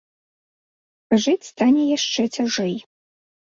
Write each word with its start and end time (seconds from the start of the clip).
Жыць 1.27 1.49
стане 1.51 1.83
яшчэ 1.97 2.29
цяжэй. 2.41 2.77